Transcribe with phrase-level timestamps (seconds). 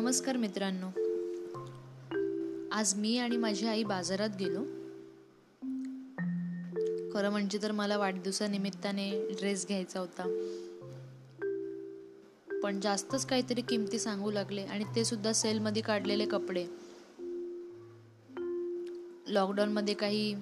[0.00, 0.86] नमस्कार मित्रांनो.
[2.72, 4.62] आज मी आणि माझी आई बाजारात गेलो.
[7.12, 10.22] खरं म्हणजे तर मला वाढदिवसानिमित्ताने ड्रेस घ्यायचा होता.
[12.62, 16.66] पण जास्तच काहीतरी किमती सांगू लागले आणि ते सुद्धा सेलमध्ये काढलेले कपडे.
[19.26, 20.34] लॉकडाऊनमध्ये काही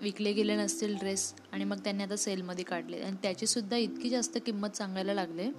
[0.00, 2.98] विकले गेले नसतील ड्रेस आणि मग त्यांनी आता सेलमध्ये काढले.
[2.98, 5.50] आणि त्याची सुद्धा इतकी जास्त किंमत सांगायला लागले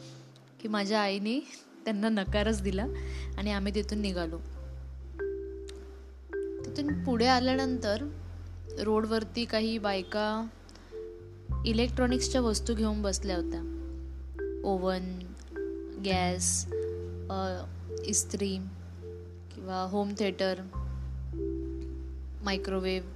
[0.62, 2.86] की माझ्या आईने त्यांना नकारच दिला
[3.38, 4.38] आणि आम्ही तिथून निघालो.
[6.66, 8.10] तिथून पुढे आल्यानंतर
[8.80, 10.48] रोडवरती काही बायका
[11.66, 13.62] इलेक्ट्रॉनिक्सच्या वस्तू घेऊन बसल्या होत्या.
[14.64, 15.20] ओवन
[16.06, 16.66] गॅस
[18.06, 18.58] इस्त्री
[19.56, 20.60] किंवा होम थिएटर
[22.46, 23.10] मायक्रोवेव्ह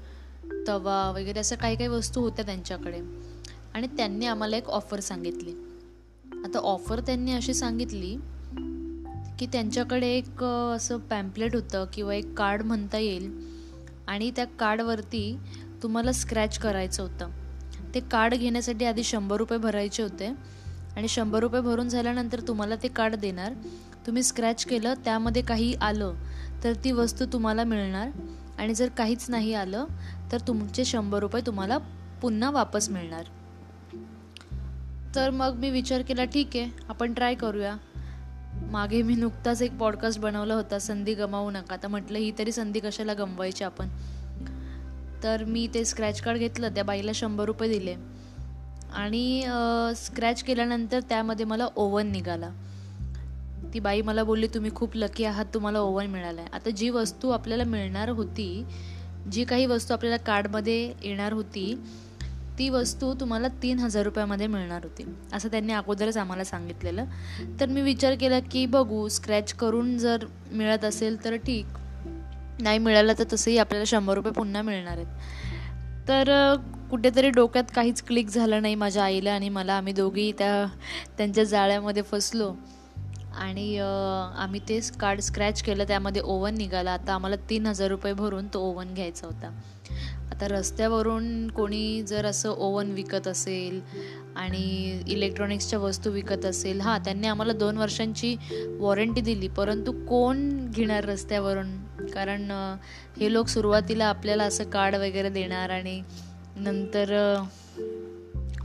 [0.67, 2.99] तवा वगैरे अशा काही काही वस्तू होत्या त्यांच्याकडे.
[3.73, 5.53] आणि त्यांनी आम्हाला एक ऑफर सांगितली.
[6.45, 8.17] आता ऑफर त्यांनी अशी सांगितली
[9.39, 13.55] की त्यांच्याकडे एक असं पॅम्पलेट होतं किंवा एक कार्ड म्हणता येईल.
[14.07, 15.37] आणि त्या कार्डवरती
[15.83, 17.29] तुम्हाला स्क्रॅच करायचं होतं.
[17.95, 20.33] ते कार्ड घेण्यासाठी आधी शंभर रुपये भरायचे होते.
[20.95, 23.53] आणि शंभर रुपये भरून झाल्यानंतर तुम्हाला ते कार्ड देणार.
[24.07, 26.13] तुम्ही स्क्रॅच केलं त्यामध्ये काही आलं
[26.63, 28.09] तर ती वस्तू तुम्हाला मिळणार.
[28.57, 29.85] आणि जर काहीच नाही आलं
[30.31, 31.77] तर तुमचे शंभर रुपये तुम्हाला
[32.21, 33.23] पुन्हा वापस मिळणार.
[35.15, 37.77] तर मग मी विचार केला ठीक आहे आपण ट्राय करूया.
[38.71, 41.75] मागे मी नुकताच एक पॉडकास्ट बनवला होता संधी गमावू नका.
[41.75, 43.89] तर म्हटलं ही तरी संधी कशाला गमवायची आपण?
[45.23, 47.95] तर मी ते स्क्रॅच कार्ड घेतलं त्या बाईला शंभर रुपये दिले.
[48.93, 49.43] आणि
[49.95, 52.49] स्क्रॅच केल्यानंतर त्यामध्ये मला ओव्हन निघाला.
[53.73, 57.29] ती बाई मला बोलली तुम्ही खूप लकी आहात तुम्हाला ओव्हन मिळाला आहे आता जी वस्तू
[57.29, 58.65] आपल्याला मिळणार होती
[59.31, 61.83] जी काही वस्तू आपल्याला कार्डमध्ये येणार होती
[62.59, 65.15] ती वस्तू तुम्हाला तीन हजार रुपयामध्ये मिळणार होती.
[65.33, 67.05] असं त्यांनी अगोदरच आम्हाला सांगितलेलं.
[67.59, 71.65] तर मी विचार केला की बघू स्क्रॅच करून जर मिळत असेल तर ठीक.
[72.59, 75.07] नाही मिळालं तर तसंही आपल्याला शंभर रुपये पुन्हा मिळणार आहेत.
[76.07, 76.55] तर
[76.89, 79.73] कुठेतरी डोक्यात काहीच क्लिक झालं नाही माझ्या आईला आणि मला.
[79.73, 80.65] आम्ही दोघी त्या
[81.17, 82.53] त्यांच्या जाळ्यामध्ये फसलो.
[83.35, 86.91] आणि आम्ही ते कार्ड स्क्रॅच केलं त्यामध्ये ओव्हन निघाला.
[86.91, 89.51] आता आम्हाला तीन हजार रुपये भरून तो ओव्हन घ्यायचा होता.
[90.31, 93.79] आता रस्त्यावरून कोणी जर असं ओव्हन विकत असेल
[94.35, 98.35] आणि इलेक्ट्रॉनिक्सच्या वस्तू विकत असेल हां त्यांनी आम्हाला दोन वर्षांची
[98.79, 99.47] वॉरंटी दिली.
[99.47, 101.75] परंतु कोण घेणार रस्त्यावरून?
[102.13, 102.51] कारण
[103.19, 106.01] हे लोक सुरुवातीला आपल्याला असं कार्ड वगैरे देणार आणि
[106.57, 107.13] नंतर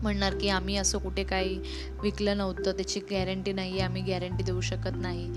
[0.02, 1.58] म्हणणार की आम्ही असं कुठे काही
[2.02, 5.28] विकलं नव्हतं त्याची गॅरंटी नाही आहे आम्ही गॅरंटी देऊ शकत नाही.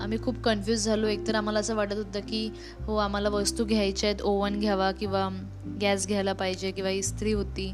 [0.00, 1.06] आम्ही खूप कन्फ्यूज झालो.
[1.06, 2.48] एकतर आम्हाला असं वाटत होतं की
[2.80, 5.28] हो आम्हाला वस्तू घ्यायच्या आहेत ओव्हन घ्यावा किंवा
[5.80, 7.68] गॅस घ्यायला पाहिजे किंवा इस्त्री होती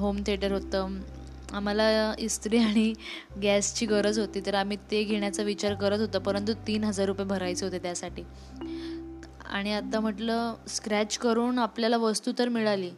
[0.00, 0.98] होम थिएटर होतं.
[1.52, 2.92] आम्हाला इस्त्री आणि
[3.42, 7.64] गॅसची गरज होती तर आम्ही ते घेण्याचा विचार करत होतो परंतु तीन हजार रुपये भरायचे
[7.66, 8.22] होते त्यासाठी.
[9.50, 12.90] आणि आता म्हटलं स्क्रॅच करून आपल्याला वस्तू तर मिळाली.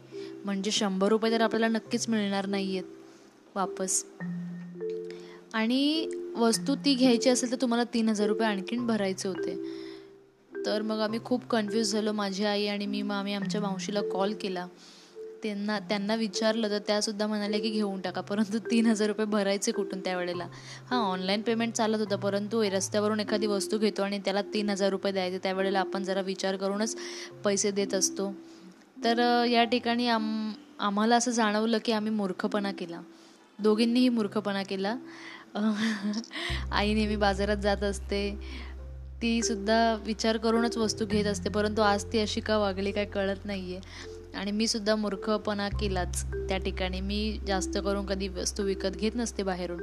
[0.45, 4.05] म्हणजे शंभर रुपये तर आपल्याला नक्कीच मिळणार नाही आहेत वापस.
[5.53, 9.55] आणि वस्तू ती घ्यायची असेल तर तुम्हाला तीन हजार रुपये आणखीन भरायचे होते.
[10.65, 12.11] तर मग आम्ही खूप कन्फ्यूज झालो.
[12.11, 14.67] माझी आई आणि मी मग आम्ही आमच्या मावशीला कॉल केला.
[15.43, 18.21] त्यांना त्यांना विचारलं तर त्यासुद्धा म्हणाले की घेऊन टाका.
[18.21, 20.47] परंतु तीन हजार रुपये भरायचे कुठून त्यावेळेला
[20.89, 22.15] हां ऑनलाईन पेमेंट चालत होतं.
[22.15, 26.55] परंतु रस्त्यावरून एखादी वस्तू घेतो आणि त्याला तीन हजार रुपये द्यायचे त्यावेळेला आपण जरा विचार
[26.55, 26.97] करूनच
[27.45, 28.31] पैसे देत असतो.
[29.03, 33.01] तर या ठिकाणी आम आम्हाला असं जाणवलं की आम्ही मूर्खपणा केला.
[33.59, 34.95] दोघींनीही मूर्खपणा केला.
[36.71, 38.39] आई नेहमी बाजारात जात असते.
[39.21, 41.49] ती सुद्धा विचार करूनच वस्तू घेत असते.
[41.49, 46.23] परंतु आज ती अशी का वागली काय कळत नाही आहे आणि मी सुद्धा मूर्खपणा केलाच.
[46.49, 49.79] त्या ठिकाणी मी जास्त करून कधी वस्तू विकत घेत नसते बाहेरून.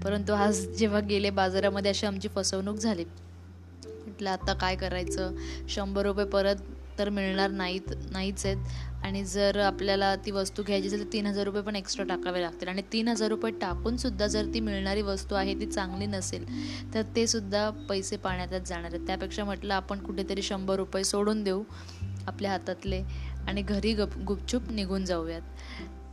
[0.00, 3.04] परंतु आज जेव्हा गेले बाजारामध्ये अशी आमची फसवणूक झाली.
[3.86, 5.34] म्हटलं आता काय करायचं?
[5.68, 6.56] शंभर रुपये परत
[6.98, 8.56] तर मिळणार नाहीत नाहीच आहेत.
[9.04, 12.68] आणि जर आपल्याला ती वस्तू घ्यायची असेल तर तीन हजार रुपये पण एक्स्ट्रा टाकावे लागतील.
[12.68, 16.44] आणि तीन हजार रुपये टाकूनसुद्धा जर ती मिळणारी वस्तू आहे ती चांगली नसेल
[16.94, 19.06] तर ते सुद्धा पैसे पाण्यातच जाणार आहेत.
[19.06, 21.62] त्यापेक्षा म्हटलं आपण कुठेतरी शंभर रुपये सोडून देऊ
[22.26, 23.02] आपल्या हातातले.
[23.48, 25.42] आणि घरी गप गुपचूप निघून जाऊयात.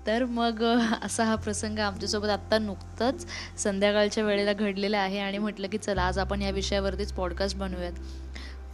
[0.07, 0.63] तर मग
[1.03, 3.25] असा हा प्रसंग आमच्यासोबत आत्ता नुकतंच
[3.57, 7.99] संध्याकाळच्या वेळेला घडलेला आहे आणि म्हटलं की चला आज आपण या विषयावरतीच पॉडकास्ट बनवूयात.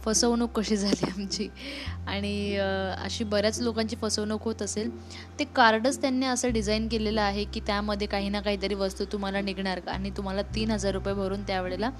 [0.04, 1.48] फसवणूक कशी झाली आमची?
[2.06, 2.56] आणि
[3.04, 4.90] अशी बऱ्याच लोकांची फसवणूक होत असेल.
[5.38, 9.80] ते कार्डच त्यांनी असं डिझाईन केलेलं आहे की त्यामध्ये काही ना काहीतरी वस्तू तुम्हाला निघणार
[9.88, 11.90] आणि तुम्हाला तीन हजार रुपये भरून त्यावेळेला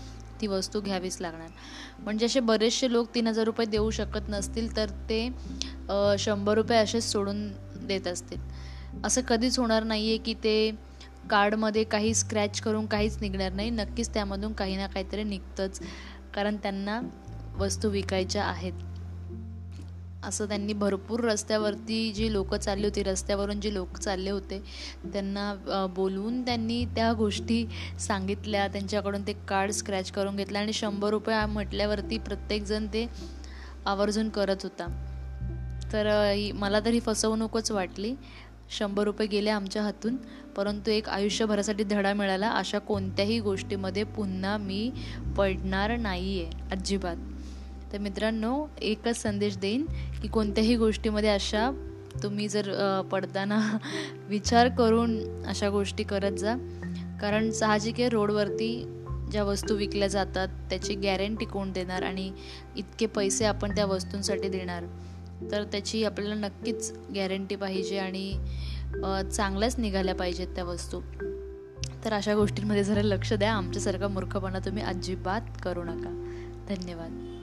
[0.41, 1.49] ती वस्तू घ्यावीच लागणार.
[1.99, 5.29] म्हणजे असे बरेचसे लोक तीन हजार रुपये देऊ शकत नसतील तर ते
[6.19, 7.49] शंभर रुपये असेच सोडून
[7.87, 8.39] देत असतील.
[9.05, 10.71] असं कधीच होणार नाही आहे की ते
[11.31, 13.71] कार्डमध्ये काही स्क्रॅच करून काहीच निघणार नाही.
[13.71, 15.81] नक्कीच त्यामधून काही ना काहीतरी निघतंच
[16.35, 17.01] कारण त्यांना
[17.57, 18.73] वस्तू विकायच्या आहेत.
[20.23, 24.59] असं त्यांनी भरपूर रस्त्यावरती जी लोकं चालली होती रस्त्यावरून जी लोक चालले होते
[25.13, 27.65] त्यांना बोलवून त्यांनी त्या गोष्टी
[28.01, 28.67] सांगितल्या.
[28.69, 33.07] त्यांच्याकडून ते कार्ड स्क्रॅच करून घेतलं आणि शंभर रुपये म्हटल्यावरती प्रत्येकजण ते
[33.87, 34.87] आवर्जून करत होता.
[35.93, 36.09] तर
[36.55, 38.15] मला तरी फसवणूकच वाटली.
[38.79, 40.17] शंभर रुपये गेले आमच्या हातून
[40.57, 42.51] परंतु एक आयुष्यभरासाठी धडा मिळाला.
[42.51, 44.91] अशा कोणत्याही गोष्टीमध्ये पुन्हा मी
[45.39, 47.17] पडणार नाही आहे अजिबात.
[47.93, 49.87] तर मित्रांनो एकच संदेश देईन
[50.23, 51.71] की कोणत्याही गोष्टीमध्ये अशा
[52.23, 53.79] तुम्ही जर पडताना
[54.29, 56.57] विचार करून अशा गोष्टी करत जा.
[57.21, 62.33] कारण साहजिक आहे रोडवरती ज्या वस्तू विकल्या जातात त्याची गॅरंटी कोण देणार आणि
[62.77, 64.85] इतके पैसे आपण त्या वस्तूंसाठी देणार.
[65.51, 68.33] तर त्याची आपल्याला नक्कीच गॅरंटी पाहिजे आणि
[69.33, 71.01] चांगल्याच निघाल्या पाहिजेत त्या वस्तू.
[72.05, 73.53] तर अशा गोष्टींमध्ये जरा लक्ष द्या.
[73.53, 76.25] आमच्यासारखा मूर्खपणा तुम्ही अजिबात करू नका.
[76.69, 77.38] धन्यवाद.